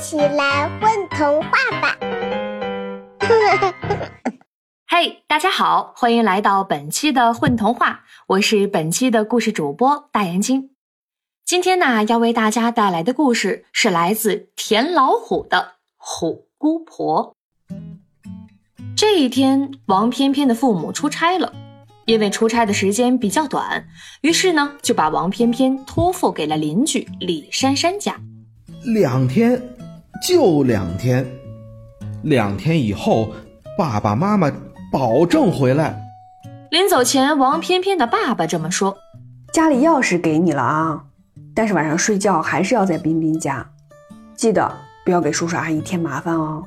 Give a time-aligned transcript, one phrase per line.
[0.00, 1.50] 起来混童话
[1.82, 1.94] 吧！
[4.88, 10.70] 嘿，大家好，欢迎来到本期的混童话，我是本期的故事主播大眼睛。
[11.44, 15.58] 今天呢，要为大家带来的故事是来自田老虎的
[15.98, 17.36] 《虎姑婆》。
[18.96, 21.52] 这一天，王翩翩的父母出差了，
[22.06, 23.86] 因为出差的时间比较短，
[24.22, 28.18] 于是呢，就把王翩翩托付给了邻居李珊珊家。
[28.94, 29.62] 两天，
[30.20, 31.26] 就两天，
[32.22, 33.32] 两天以后，
[33.78, 34.52] 爸爸妈妈
[34.92, 35.98] 保证回来。
[36.70, 38.98] 临走前，王翩翩的爸爸这么说
[39.50, 41.04] ：“家里钥匙给你了啊，
[41.54, 43.66] 但是晚上睡觉还是要在彬彬家，
[44.36, 44.70] 记得
[45.06, 46.64] 不要给叔叔阿姨添麻烦哦。”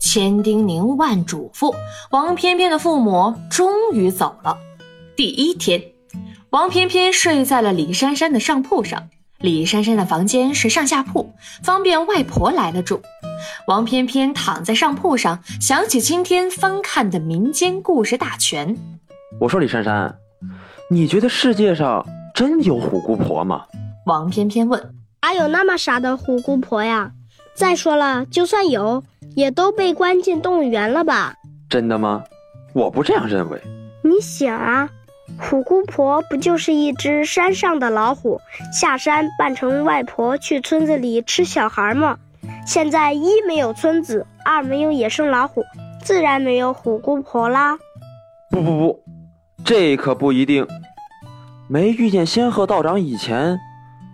[0.00, 1.72] 千叮咛万嘱咐，
[2.10, 4.58] 王翩翩的父母终于走了。
[5.14, 5.80] 第一天，
[6.50, 9.08] 王翩翩睡在了李珊珊的上铺上。
[9.42, 13.02] 李珊珊的房间是上下铺，方便外婆来了住。
[13.66, 18.76] 王翩翩躺在上铺上，想起今天翻看的民间故事大全。
[19.40, 20.14] 我说李珊珊，
[20.88, 23.64] 你觉得世界上真有虎姑婆吗？
[24.06, 24.94] 王翩翩问。
[25.22, 27.10] 哪有那么傻的虎姑婆呀？
[27.54, 29.02] 再说了，就算有，
[29.34, 31.34] 也都被关进动物园了吧？
[31.68, 32.22] 真的吗？
[32.72, 33.60] 我不这样认为。
[34.02, 34.88] 你想啊。
[35.38, 38.40] 虎姑婆不就是一只山上的老虎，
[38.72, 42.18] 下山扮成外婆去村子里吃小孩吗？
[42.66, 45.62] 现在一没有村子，二没有野生老虎，
[46.02, 47.76] 自然没有虎姑婆啦。
[48.50, 49.02] 不不不，
[49.64, 50.66] 这可不一定。
[51.68, 53.58] 没遇见仙鹤道长以前，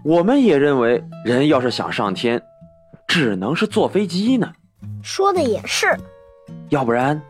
[0.05, 2.41] 我们也认为人要是想上天，
[3.06, 4.53] 只能是坐飞机呢。
[5.03, 5.86] 说的也是。
[6.70, 7.20] 要不然，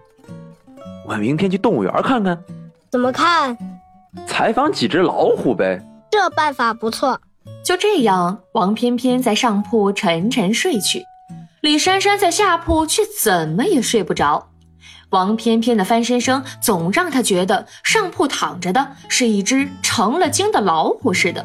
[1.04, 2.38] 我们明天去动物园看看。
[2.90, 3.56] 怎么看？
[4.26, 7.20] 采访几只老虎呗，这办法不错。
[7.64, 11.02] 就这样，王翩翩在上铺沉沉睡去，
[11.60, 14.50] 李珊珊在下铺却怎么也睡不着。
[15.10, 21.44] 王翩翩的翻身声总让她觉得上铺躺着的是一只成了精的老虎似的。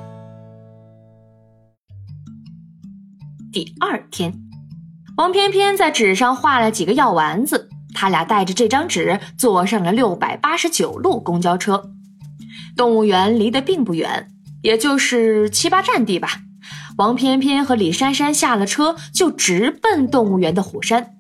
[3.52, 4.34] 第二天，
[5.16, 11.93] 王翩翩在纸上画了几个药丸子，他俩带着这张纸坐上了六百八十九路公交车。
[12.76, 14.28] 动物园离得并不远，
[14.62, 16.40] 也就是七八站地吧。
[16.98, 21.12] 王翩翩和李珊珊下了车，就直奔动物园的虎山。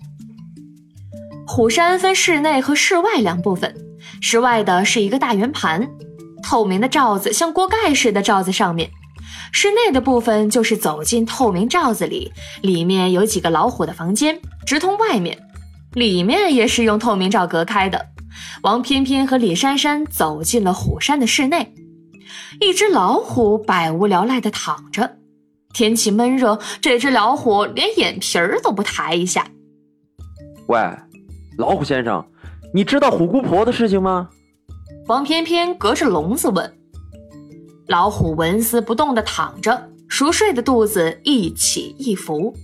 [1.48, 3.76] 虎山分室内和室外两部分，
[4.22, 5.88] 室外的是一个大圆盘，
[6.44, 8.88] 透明的罩子像锅盖似的罩在上面；
[9.52, 12.32] 室内的部分就是走进透明罩子里，
[12.62, 15.38] 里面有几个老虎的房间，直通外面，
[15.94, 18.13] 里面也是用透明罩隔开的。
[18.62, 21.74] 王翩翩和李珊珊走进了虎山的室内，
[22.60, 25.18] 一只老虎百无聊赖地躺着。
[25.74, 29.48] 天气闷热，这只老虎连眼皮儿都不抬一下。
[30.68, 30.80] 喂，
[31.58, 32.24] 老虎先生，
[32.74, 34.30] 你知道虎姑婆的事情吗？
[35.08, 36.78] 王翩翩隔着笼子问。
[37.88, 42.56] 老虎纹丝不动地躺着，熟睡的肚子一起一伏。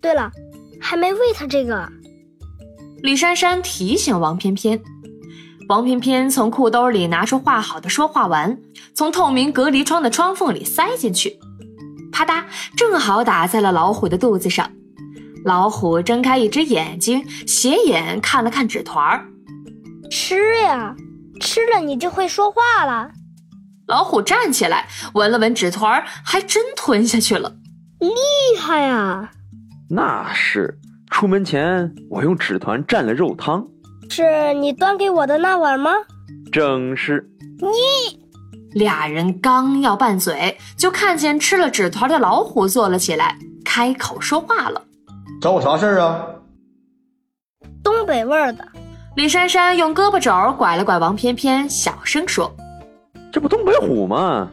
[0.00, 0.30] 对了，
[0.80, 1.90] 还没喂它这个。
[3.02, 4.80] 李珊珊提醒王翩翩，
[5.68, 8.58] 王翩翩从裤兜里拿出画好的说话丸，
[8.94, 11.38] 从透明隔离窗的窗缝里塞进去，
[12.12, 12.44] 啪嗒，
[12.76, 14.70] 正好打在了老虎的肚子上。
[15.44, 19.26] 老虎睁开一只眼睛，斜眼看了看纸团儿，
[20.10, 20.94] 吃呀，
[21.40, 23.10] 吃了你就会说话了。
[23.86, 27.56] 老虎站起来，闻了闻纸团儿，还真吞下去了，
[28.00, 29.30] 厉害啊！
[29.88, 30.79] 那是。
[31.20, 33.62] 出门前，我用纸团蘸了肉汤，
[34.08, 35.90] 是你端给我的那碗吗？
[36.50, 37.28] 正是。
[37.60, 37.68] 你
[38.72, 43.36] 俩人刚要拌嘴，就看见吃了纸团的老虎坐了起来，
[43.66, 44.82] 开口说话了
[45.42, 46.24] ：“找我啥事儿啊？”
[47.84, 48.66] 东北味儿的。
[49.14, 52.50] 李珊珊用胳膊肘拐了拐王翩翩，小声说
[53.30, 54.50] ：“这不东北虎吗？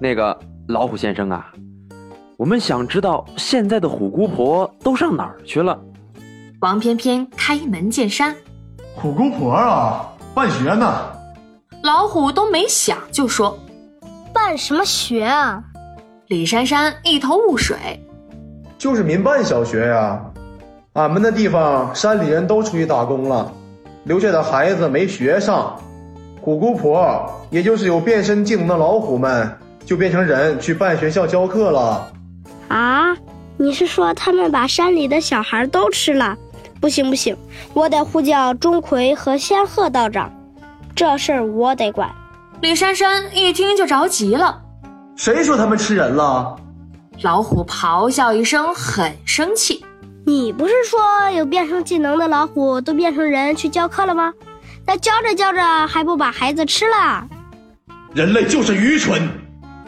[0.00, 1.51] 那个老虎先生啊。”
[2.36, 5.78] 我们想知道现在的虎姑婆都上哪儿去了。
[6.60, 8.34] 王翩翩开门见山
[8.96, 11.12] ：“虎姑婆啊，办学呢。”
[11.82, 13.58] 老虎都没想就说
[14.32, 15.62] ：“办什么学啊？”
[16.28, 17.76] 李珊珊一头雾水
[18.78, 20.20] ：“就是民办小学呀。
[20.94, 23.52] 俺们那地方山里人都出去打工了，
[24.04, 25.76] 留下的孩子没学上。
[26.40, 29.50] 虎姑婆也就是有变身技能的老虎们，
[29.84, 32.10] 就变成人去办学校教课了。”
[32.72, 33.14] 啊，
[33.58, 36.34] 你是说他们把山里的小孩都吃了？
[36.80, 37.36] 不行不行，
[37.74, 40.32] 我得呼叫钟馗和仙鹤道长，
[40.94, 42.10] 这事儿我得管。
[42.62, 44.62] 李珊珊一听就着急了，
[45.16, 46.56] 谁说他们吃人了？
[47.20, 49.84] 老虎咆哮一声，很生气。
[50.24, 54.32] 你不是说有变声技能的老虎都变成人去教课了吗？
[54.86, 57.28] 那教着教着还不把孩子吃了？
[58.14, 59.28] 人类就是愚蠢！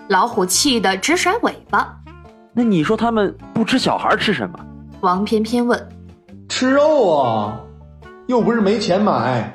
[0.09, 1.97] 老虎气得直甩尾巴。
[2.57, 4.59] 那你说他们不吃小孩吃什么？
[5.01, 5.89] 王翩翩问。
[6.49, 7.61] 吃肉啊，
[8.29, 9.53] 又不是没钱买。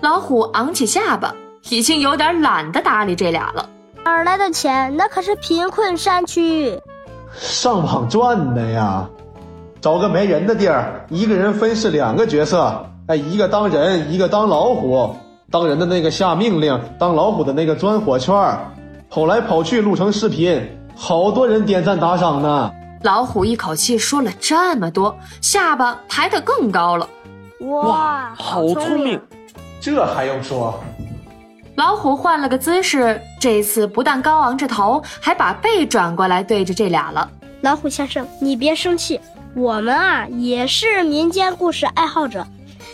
[0.00, 1.32] 老虎昂起下巴，
[1.70, 3.68] 已经有点懒得搭理这俩了。
[4.04, 4.96] 哪儿来的钱？
[4.96, 6.76] 那可是贫困山区，
[7.32, 9.08] 上网赚的呀。
[9.80, 15.14] 找个没人的地儿，一个人分饰两个角色，哎，一个当人，一个当老虎。
[15.50, 18.34] 当人的那个下命令，当老虎的那个钻火圈
[19.08, 20.60] 跑来跑去录成视频，
[20.94, 22.70] 好多人点赞打赏呢。
[23.02, 27.08] 老虎一口气说了这么多，下巴抬得更高了。
[27.60, 29.20] 哇，好聪明！
[29.80, 30.78] 这还用说？
[31.76, 37.28] 老虎换了个姿势，这次不但高昂着头，还把背转过来对着这俩了。
[37.62, 39.20] 老虎先生，你别生气。
[39.54, 42.46] 我们啊，也是民间故事爱好者。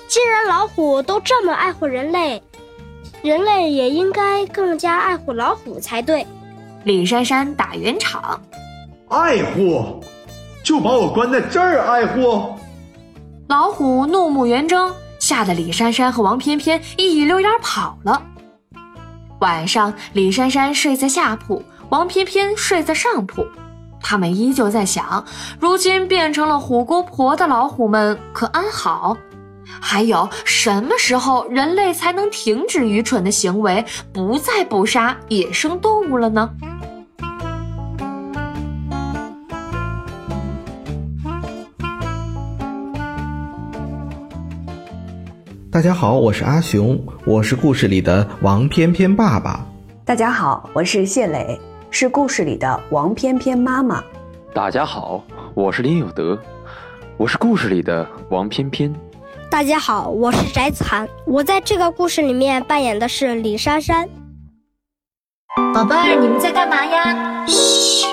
[0.09, 2.43] 既然老虎都这么爱护人类，
[3.23, 6.27] 人类也应该更加爱护老虎才对。
[6.85, 8.41] 李珊珊打圆场，
[9.09, 10.03] 爱护，
[10.65, 12.55] 就把我关在这儿爱护。
[13.49, 18.23] 老虎怒目圆睁，吓得李珊珊和王翩翩一溜烟跑了。
[19.41, 23.47] 晚上，李珊珊睡在下铺，王翩翩睡在上铺。
[24.01, 25.23] 他们依旧在想，
[25.59, 29.15] 如今变成了虎姑婆的老虎们可安好？
[29.83, 36.51] 还有什么时候人类才能停止愚蠢的行为，不再捕杀野生动物了呢？
[45.73, 49.65] 大家好，我是阿雄，我是故事里的王翩翩爸爸。
[50.05, 51.57] 大家好，我是谢磊。
[51.93, 54.03] 是故事里的王翩翩妈妈。
[54.53, 55.23] 大家好，
[55.55, 56.37] 我是林有德，
[57.17, 58.93] 我是故事里的王翩翩。
[59.49, 64.09] 大家好，我是翟子涵，我在这个故事里面扮演的是李珊珊。
[65.73, 67.47] 宝贝儿，你们在干嘛呀？
[67.47, 68.09] 嘘，